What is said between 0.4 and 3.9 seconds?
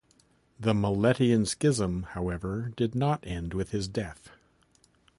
The Meletian schism, however, did not end with his